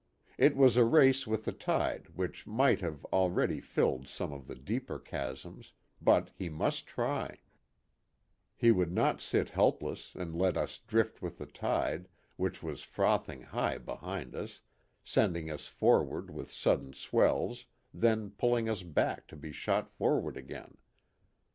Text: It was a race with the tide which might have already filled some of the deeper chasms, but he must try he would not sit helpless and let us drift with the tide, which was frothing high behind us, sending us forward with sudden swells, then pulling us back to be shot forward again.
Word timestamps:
It 0.39 0.55
was 0.55 0.77
a 0.77 0.83
race 0.83 1.27
with 1.27 1.45
the 1.45 1.51
tide 1.51 2.07
which 2.15 2.47
might 2.47 2.81
have 2.81 3.05
already 3.13 3.59
filled 3.59 4.07
some 4.07 4.33
of 4.33 4.47
the 4.47 4.55
deeper 4.55 4.97
chasms, 4.97 5.73
but 6.01 6.31
he 6.35 6.49
must 6.49 6.87
try 6.87 7.37
he 8.55 8.71
would 8.71 8.91
not 8.91 9.21
sit 9.21 9.49
helpless 9.49 10.15
and 10.15 10.33
let 10.35 10.57
us 10.57 10.79
drift 10.79 11.21
with 11.21 11.37
the 11.37 11.45
tide, 11.45 12.07
which 12.35 12.63
was 12.63 12.81
frothing 12.81 13.43
high 13.43 13.77
behind 13.77 14.35
us, 14.35 14.61
sending 15.03 15.51
us 15.51 15.67
forward 15.67 16.31
with 16.31 16.51
sudden 16.51 16.93
swells, 16.93 17.65
then 17.93 18.31
pulling 18.31 18.67
us 18.67 18.81
back 18.81 19.27
to 19.27 19.35
be 19.35 19.51
shot 19.51 19.87
forward 19.87 20.35
again. 20.35 20.77